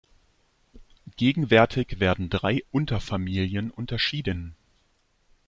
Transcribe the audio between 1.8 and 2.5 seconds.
werden